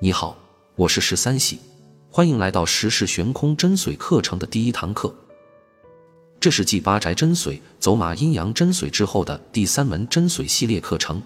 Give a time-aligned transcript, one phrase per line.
[0.00, 0.38] 你好，
[0.76, 1.58] 我是十三喜，
[2.08, 5.12] 欢迎来到十世玄空真髓课程的第一堂课。
[6.38, 11.20] 这是继八宅真髓、走马阴阳真髓之后的第三门真髓系列课程。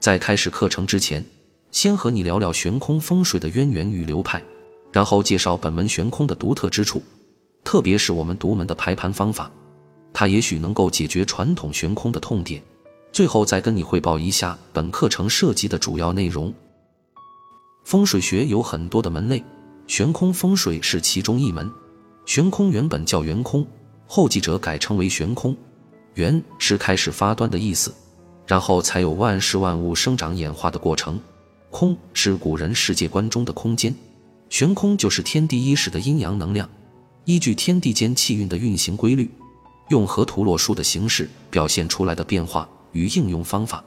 [0.00, 1.24] 在开始课程之前，
[1.70, 4.42] 先和你聊聊悬空风水的渊源与流派，
[4.90, 7.00] 然后介绍本门悬空的独特之处，
[7.62, 9.48] 特别是我们独门的排盘方法，
[10.12, 12.60] 它也许能够解决传统悬空的痛点。
[13.12, 16.52] 最后再跟你汇报一下本课程涉及的主要内容。
[17.86, 19.40] 风水学有很多的门类，
[19.86, 21.70] 悬空风水是其中一门。
[22.24, 23.64] 悬空原本叫圆空，
[24.08, 25.56] 后继者改称为悬空。
[26.14, 27.94] 圆是开始发端的意思，
[28.44, 31.20] 然后才有万事万物生长演化的过程。
[31.70, 33.94] 空是古人世界观中的空间，
[34.50, 36.68] 悬空就是天地一时的阴阳能量，
[37.24, 39.30] 依据天地间气运的运行规律，
[39.90, 42.68] 用河图洛书的形式表现出来的变化。
[42.90, 43.84] 与应用方法，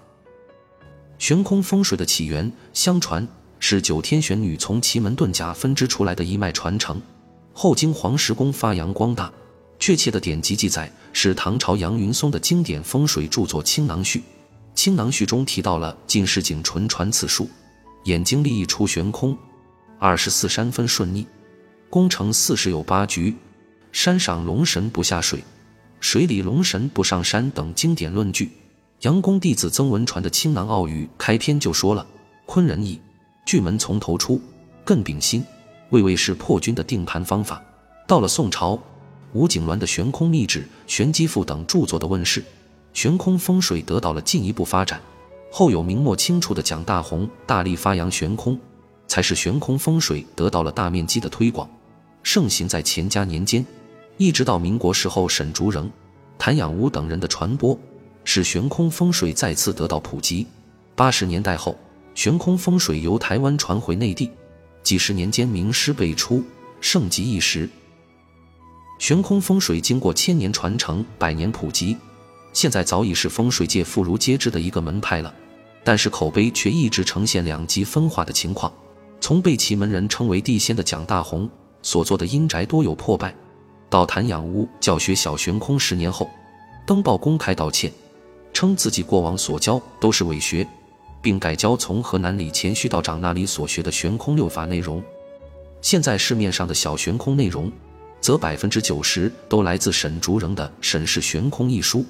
[1.18, 3.28] 悬空风水的起源，相传
[3.60, 7.02] 是九天玄女从奇门遁甲分支出来的一脉传承，
[7.54, 9.32] 后经黄石公发扬光大。
[9.78, 14.20] 确切的典籍记载是唐朝杨云松的经典风水著作《青囊序》，
[14.76, 17.50] 《青囊序》中提到了进士景纯传此术：
[18.04, 19.38] 眼睛立一出悬空，
[19.98, 21.26] 二十四山分顺逆，
[21.90, 23.34] 宫城四十有八局，
[23.94, 25.42] 山上龙神不下水，
[26.02, 28.52] 水里龙神不上山等经典论据。
[29.02, 32.06] 杨公弟子曾文传的《青囊奥语》开篇就说了
[32.46, 33.00] ：“坤人意，
[33.50, 34.40] 巨门从头出，
[34.86, 35.44] 艮丙辛，
[35.90, 37.60] 未未是破军的定盘方法。”
[38.06, 38.80] 到了宋朝，
[39.34, 42.46] 吴景鸾的《悬空秘旨》《玄机赋》等著作的问世，
[42.94, 45.02] 悬空风水得到了进一步发展。
[45.52, 48.56] 后有明末清初的蒋大红大力发扬悬空，
[49.08, 51.68] 才使悬空风水得到了大面积的推广，
[52.22, 53.66] 盛行在乾嘉年间，
[54.18, 55.90] 一直到民国时候沈竹仍、
[56.38, 57.76] 谭养吾等人的传播。
[58.24, 60.46] 使悬空风水再次得到普及。
[60.96, 61.76] 八十年代后，
[62.16, 64.30] 悬空风水由台湾传回内地，
[64.84, 66.44] 几十年间名师辈出，
[66.82, 67.70] 盛极一时。
[68.98, 71.96] 悬空风水经过千年传承、百年普及，
[72.52, 75.34] 现在早已是风水界妇孺皆知的一个门派了。
[75.84, 78.72] 但是口碑却一直呈现两极分化的情况。
[79.22, 81.50] 从被其门人称为地仙的蒋大红
[81.82, 83.34] 所做的阴宅多有破败，
[83.90, 86.30] 到谭养屋教学小悬空十年后，
[86.86, 87.92] 登报公开道歉。
[88.52, 90.68] 称自己过往所教都是伪学，
[91.22, 95.04] 并改教从河南李乾虚道长那里所学的悬空六法内容。
[95.82, 97.72] 现在市面上的小悬空内容，
[98.20, 102.06] 则百分之九十都来自沈竹人的《沈氏悬空》一书，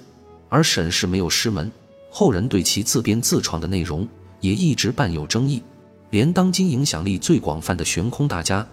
[0.47, 1.71] 而沈氏没有师门，
[2.09, 4.07] 后人对其自编自创的内容
[4.39, 5.61] 也一直伴有争议。
[6.09, 8.67] 连当今影响力最广泛的悬空大家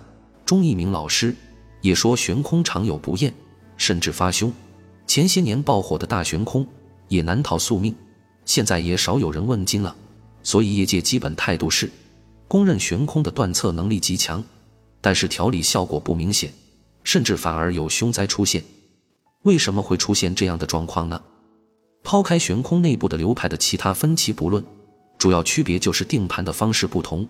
[0.44, 1.34] 钟一鸣老师，
[1.80, 3.32] 也说悬空常有不厌，
[3.76, 4.53] 甚至发凶。
[5.06, 6.66] 前些年爆火的大悬空。
[7.08, 7.94] 也难逃宿命，
[8.44, 9.94] 现在也少有人问津了，
[10.46, 11.90] 所以业界基本态度是，
[12.46, 14.44] 公认悬空的断测能力极强，
[15.00, 16.52] 但是调理效果不明显，
[17.02, 18.62] 甚至反而有凶灾出现。
[19.42, 21.20] 为什么会出现这样的状况呢？
[22.04, 24.64] 抛开悬空内部的流派的其他分歧不论，
[25.18, 27.26] 主要区别就是定盘的方式不同。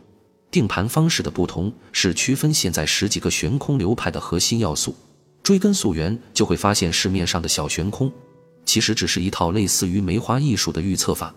[0.51, 4.95] 定盘方式的不同是区分现在十几个悬空流派的核心要素。
[5.43, 8.13] 追根溯源，就会发现市面上的小悬空。
[8.67, 11.35] 其实只是一套类似于梅花易数的预测法，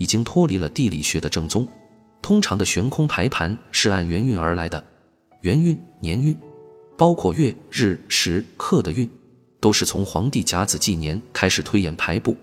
[0.00, 1.68] 已经脱离了地理学的正宗。
[2.22, 4.82] 通常的悬空排盘是按元运而来的，
[5.42, 6.34] 元运、年运，
[6.96, 9.08] 包括月、日、时、刻的运，
[9.60, 12.34] 都是从皇帝甲子纪年开始推演排布，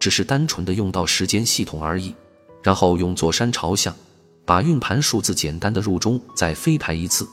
[0.00, 2.12] 只是单纯的用到时间系统而已。
[2.60, 3.94] 然后用坐山朝向，
[4.44, 7.24] 把运盘数字简单的入中，再飞排一次。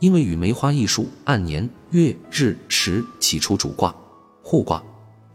[0.00, 3.94] 因为与梅花易数按年、月、日、时起出主卦、
[4.42, 4.82] 互卦。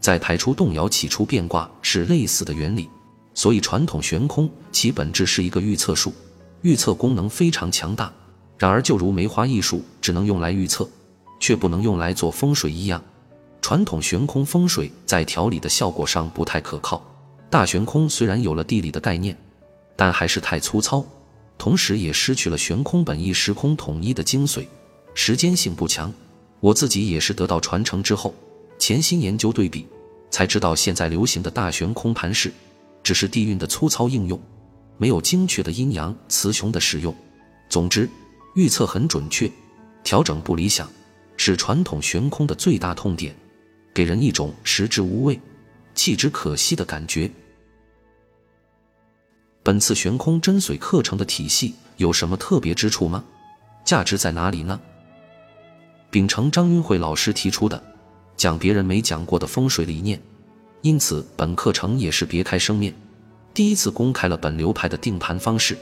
[0.00, 2.88] 再排出动摇，起初变卦是类似的原理，
[3.36, 6.12] 所以传统悬空其本质是一个预测术，
[6.62, 8.12] 预测功能非常强大。
[8.58, 10.88] 然而，就如梅花易数只能用来预测，
[11.38, 13.00] 却不能用来做风水一样，
[13.60, 17.04] 传统悬空风水在调理的效果上不太可靠。
[17.50, 19.36] 大悬空虽然有了地理的概念，
[19.94, 21.04] 但还是太粗糙，
[21.58, 24.66] 同时也失去了悬空本意时空统一的精髓，
[25.12, 26.10] 时间性不强。
[26.60, 28.34] 我自己也是得到传承之后，
[28.78, 29.86] 潜心研究对比。
[30.28, 32.52] 才知道现在流行的大悬空盘式，
[33.06, 34.36] 只是地运的粗糙应用，
[34.98, 37.14] 没有精确的阴阳雌雄的使用。
[37.68, 38.10] 总之，
[38.56, 39.48] 预测很准确，
[40.02, 40.90] 调整不理想，
[41.36, 43.32] 是传统悬空的最大痛点，
[43.94, 45.40] 给人一种食之无味、
[45.94, 47.30] 弃之可惜的感觉。
[49.62, 53.24] 本次悬空真髓课程的体系有什么特别之处吗？
[53.84, 54.80] 价值在哪里呢？
[56.10, 57.80] 秉承张云慧老师提出的。
[58.36, 60.20] 讲别人没讲过的风水理念，
[60.86, 62.94] 因此本课程也是别开生面，
[63.52, 65.76] 第一次公开了本流派的定盘方式，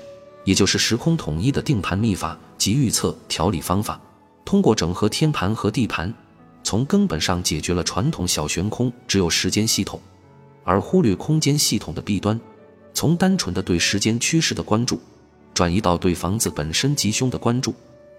[0.44, 4.00] 也就是时空统一的定盘秘法及预测调理方法。
[4.46, 6.10] 通过整合天盘和地盘，
[6.62, 10.00] 从根本上解决了传统小悬空只有时间系统，
[10.64, 12.40] 而忽略空间系统的弊端。
[12.94, 14.98] 从单纯的对时间趋势的关注，
[15.52, 17.74] 转移到对房子本身吉凶的关注。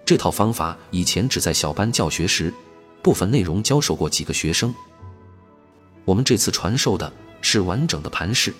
[0.06, 2.54] 这套方法以前只在小班教学时，
[3.02, 4.72] 部分内容教授过几个学生。
[6.06, 7.12] 我们这次传授的
[7.42, 8.54] 是完整的盘式。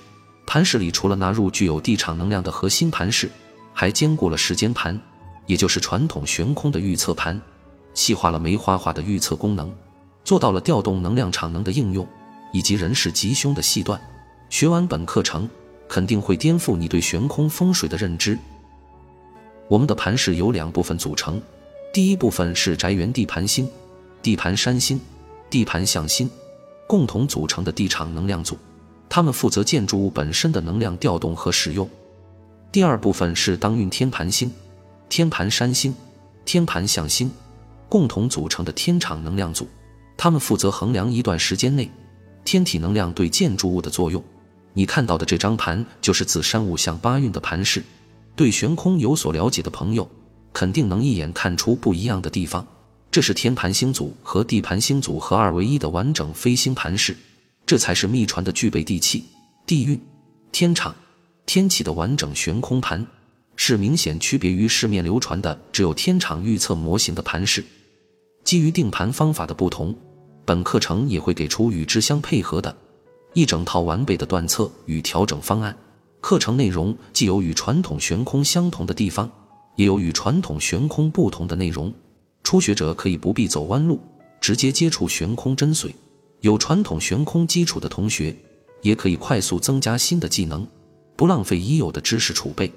[0.48, 3.32] 盘式里除了纳入具有地场能量的核心盘式，
[3.74, 5.00] 还兼顾了时间盘，
[5.48, 7.40] 也就是传统悬空的预测盘，
[7.94, 9.74] 细化了梅花化的预测功能，
[10.24, 12.08] 做到了调动能量场能的应用，
[12.54, 14.00] 以及人事吉凶的细断。
[14.50, 15.50] 学完本课程，
[15.90, 18.38] 肯定会颠覆你对悬空风水的认知。
[19.68, 21.42] 我们的盘式由两部分组成，
[21.92, 23.68] 第一部分是宅园地盘星、
[24.22, 25.02] 地盘山星、
[25.50, 26.30] 地盘向心
[26.88, 28.58] 共同组成的地场能量组。
[29.08, 31.90] 他们负责建筑物本身的能量调动和使用。
[32.72, 34.52] 第二部分是当运天盘星、
[35.08, 35.96] 天盘山星、
[36.44, 37.32] 天盘向星
[37.88, 39.68] 共同组成的天场能量组，
[40.18, 41.90] 他们负责衡量一段时间内
[42.44, 44.22] 天体能量对建筑物的作用。
[44.74, 47.84] 你看到的这张盘就是紫山五向八运的盘式。
[48.36, 50.06] 对悬空有所了解的朋友，
[50.52, 52.68] 肯定能一眼看出不一样的地方。
[53.16, 57.16] 这是天盘星组和地盘星组合二为一的完整飞星盘式。
[57.66, 59.24] 这才是秘传的具备地气、
[59.66, 59.98] 地运、
[60.52, 60.94] 天场、
[61.46, 63.08] 天气的完整悬空盘，
[63.56, 67.64] 是明显区别于市面流传的只有天场预测模型的盘式。
[68.44, 69.96] 基于定盘方法的不同，
[70.44, 72.76] 本课程也会给出与之相配合的
[73.34, 75.74] 一整套完备的断测与调整方案。
[76.20, 79.32] 课程内容既有与传统悬空相同的地方，
[79.78, 81.94] 也有与传统悬空不同的内容。
[82.46, 84.00] 初学者可以不必走弯路，
[84.40, 85.92] 直接接触悬空真髓。
[86.42, 88.36] 有传统悬空基础的同学，
[88.84, 90.66] 也可以快速增加新的技能，
[91.16, 92.72] 不浪费已有的知识储备。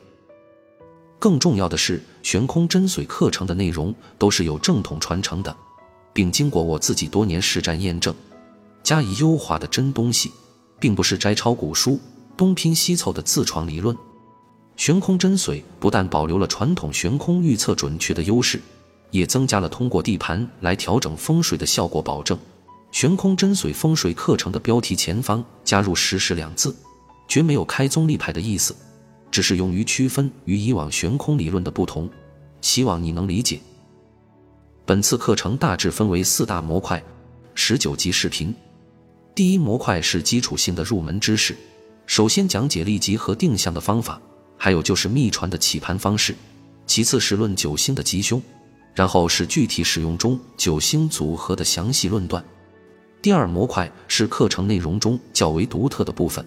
[1.19, 5.55] 更重要的是，悬空真髓课程的内容都是有正统传承的，
[6.15, 8.15] 并经过我自己多年实战验证，
[8.83, 10.33] 加以优化的真东西，
[10.81, 12.01] 并不是摘抄古书、
[12.39, 13.95] 东拼西凑的自创理论。
[14.77, 18.59] 悬空真髓不但保留了传统悬空预测准确的优势，
[19.11, 22.39] 也增加了通过地盘来调整风水的效果保证。
[22.91, 26.75] 悬空真髓风水课程的标题前方加入“实时”两字，
[27.29, 28.75] 绝没有开宗立派的意思，
[29.31, 32.09] 只是用于区分与以往悬空理论的不同，
[32.63, 33.61] 希望你能理解。
[34.87, 37.03] 本次课程大致分为四大模块，
[37.55, 38.55] 十九集视频。
[39.35, 41.55] 第一模块是基础性的入门知识，
[42.07, 44.19] 首先讲解立吉和定向的方法，
[44.57, 46.35] 还有就是秘传的起盘方式。
[46.87, 48.43] 其次是论九星的吉凶，
[48.99, 52.45] 然后是具体使用中九星组合的详细论断。
[53.23, 56.45] 第二模块是课程内容中较为独特的部分，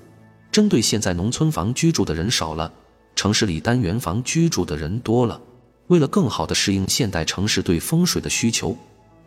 [0.51, 2.69] 针对现在农村房居住的人少了，
[3.15, 5.39] 城市里单元房居住的人多了。
[5.87, 8.75] 为了更好地适应现代城市对风水的需求，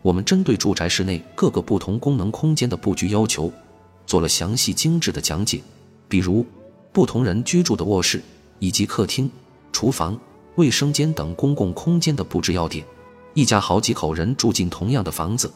[0.03, 3.51] 我们针对住宅室内各个不同功能空间的布局要求，
[4.05, 5.59] 做了详细精致的讲解。
[6.07, 6.45] 比如，
[6.93, 8.21] 不同人居住的卧室
[8.59, 9.27] 以及客厅、
[9.71, 10.15] 厨房、
[10.57, 12.85] 卫生间等公共空间的布置要点，
[13.35, 15.53] 一家好几口人住进同样的房子。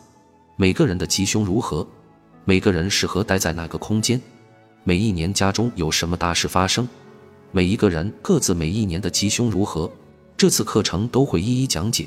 [0.57, 1.87] 每个人的吉凶如何？
[2.43, 4.21] 每个人适合待在哪个空间？
[4.83, 6.85] 每一年家中有什么大事发生？
[7.53, 9.89] 每一个人各自每一年的吉凶如何？
[10.35, 12.05] 这次课程都会一一讲解。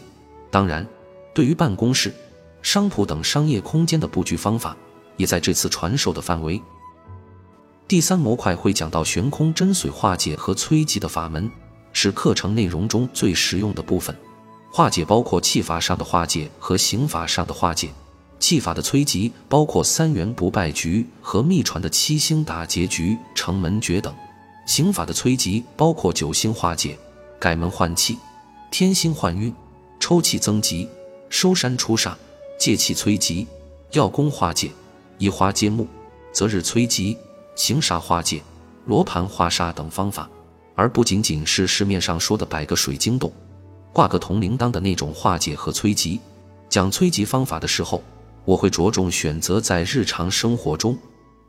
[0.50, 0.86] 当然，
[1.32, 2.12] 对于办公室、
[2.60, 4.76] 商铺等商业空间的布局方法，
[5.16, 6.60] 也在这次传授的范围。
[7.88, 11.50] 第三模块会讲到悬空真髓化解和催吉的法门，
[11.94, 14.14] 是课程内容中最实用的部分。
[14.74, 17.90] 化解包括气法上的化解和刑法上的化解。
[18.38, 24.10] 气法的催吉包括三元不败局和秘传的七星打劫局、城门诀等；
[24.66, 26.98] 刑法的催吉包括九星化解、
[27.38, 28.18] 改门换气、
[28.70, 29.54] 天星换运、
[30.00, 30.88] 抽气增吉、
[31.28, 32.14] 收山出煞、
[32.58, 33.46] 借气催吉、
[33.92, 34.72] 要功化解、
[35.18, 35.86] 移花接木、
[36.32, 37.16] 择日催吉、
[37.54, 38.42] 行煞化解、
[38.86, 40.28] 罗盘化煞等方法，
[40.74, 43.32] 而不仅仅是市面上说的摆个水晶洞、
[43.92, 46.20] 挂个铜铃铛的那种化解和催吉。
[46.68, 48.02] 讲催吉方法的时候。
[48.44, 50.98] 我会着重选择在日常生活中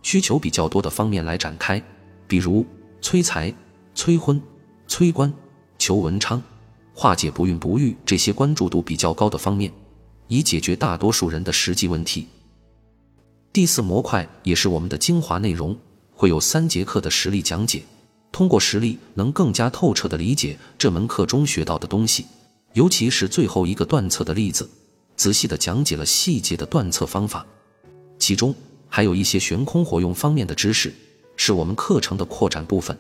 [0.04, 1.82] 需求比较多的方面来展开，
[2.28, 2.64] 比如
[3.02, 3.52] 催财、
[3.96, 4.40] 催婚、
[4.88, 5.34] 催官、
[5.80, 6.40] 求文昌、
[6.94, 9.74] 化解不孕不育这些关注度比较高的方面，
[10.28, 12.28] 以解决大多数人的实际问题。
[13.52, 15.76] 第四模块也是我们的精华内容，
[16.14, 17.82] 会有三节课的实例讲解，
[18.34, 22.26] 通过实例能更加透彻的理解这门课中学到的东西，
[22.74, 24.68] 尤其是最后一个断测的例子。
[25.16, 27.46] 仔细的讲解了细节的断测方法，
[28.18, 28.54] 其中
[28.90, 30.92] 还有一些悬空活用方面的知识，
[31.38, 32.98] 是我们课程的扩展部分，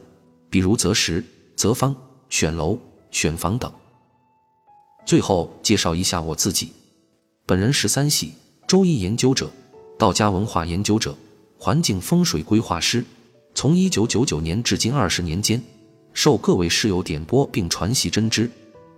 [0.51, 1.25] 比如择时、
[1.55, 1.95] 择方、
[2.29, 2.77] 选楼、
[3.09, 3.73] 选房等。
[5.03, 6.71] 最后介绍一下我自己，
[7.47, 8.33] 本人十三系
[8.67, 9.51] 周易研究者，
[9.97, 11.17] 道家文化研究者，
[11.57, 13.03] 环境风水规划师。
[13.55, 15.61] 从一九九九年至今二十年间，
[16.13, 18.49] 受各位师友点拨并传习真知，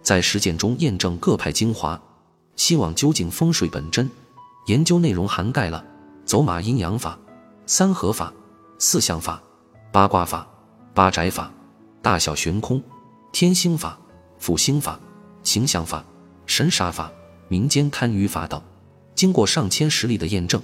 [0.01, 2.01] 在实践中验证各派精华，
[2.55, 4.09] 希望究竟风水本真。
[4.67, 5.85] 研究内容涵盖了
[6.25, 7.19] 走马阴阳法、
[7.67, 8.33] 三合法、
[8.79, 9.41] 四象法、
[9.91, 10.47] 八卦法、
[10.93, 11.51] 八宅法、
[12.01, 12.81] 大小悬空、
[13.31, 13.99] 天星法、
[14.39, 14.99] 复星法、
[15.43, 16.03] 形象法、
[16.47, 17.11] 神煞法、
[17.47, 18.59] 民间堪舆法等。
[19.13, 20.61] 经过上千实例的验证，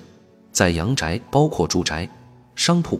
[0.52, 2.10] 在阳宅包括住宅、
[2.56, 3.00] 商铺。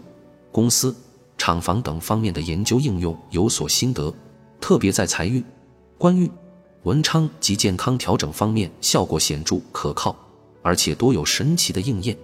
[0.52, 0.94] 公司、
[1.38, 4.14] 厂房等方面的研究应用有所心得，
[4.60, 5.42] 特别在财运、
[5.96, 6.30] 官运、
[6.82, 10.14] 文昌及健康调整方面效果显著可靠，
[10.60, 12.16] 而且多有神奇的应验。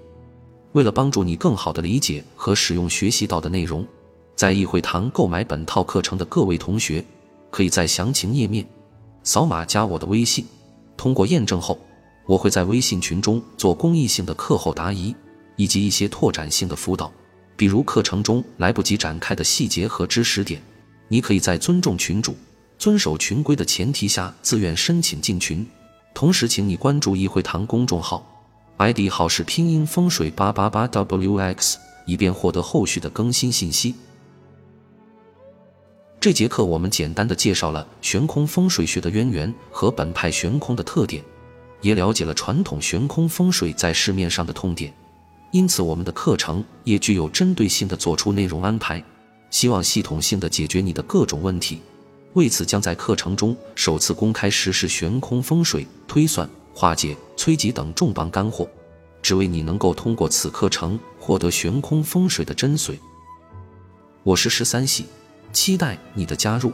[0.73, 3.85] 为了帮助你更好的理解和使用学习到的内容，
[4.37, 7.03] 在议会堂购买本套课程的各位同学，
[7.51, 8.65] 可以在详情页面
[9.25, 10.45] 扫码加我的微信，
[10.99, 11.79] 通过验证后，
[12.27, 15.17] 我会在微信群中做公益性的课后答疑，
[15.57, 17.11] 以及一些拓展性的辅导。
[17.59, 20.63] 比如课程中来不及展开的细节和知识点，
[21.09, 22.37] 你可以在尊重群主、
[22.79, 25.67] 遵守群规的前提下自愿申请进群。
[26.15, 28.25] 同时，请你关注“一会堂”公众号
[28.77, 33.97] ，ID 号是拼音风水八八八 wx，以便获得后续的更新信息。
[36.21, 41.25] 这节课我们简单的介绍了悬空风水学的渊源和本派悬空的特点，
[41.81, 44.95] 也了解了传统悬空风水在市面上的痛点。
[45.51, 49.03] 因此，我们的课程也具有针对性的做出内容安排，
[49.51, 51.81] 希望系统性的解决你的各种问题。
[52.35, 58.69] 为此，将在课程中首次公开实施悬空风水推算、化解、催吉等重磅干货，
[59.23, 62.99] 只为你能够通过此课程获得悬空风水的真髓。
[64.23, 65.07] 我是十三喜，
[65.53, 66.71] 期待你的加入。